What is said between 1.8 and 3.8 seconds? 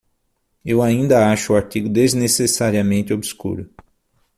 desnecessariamente obscuro.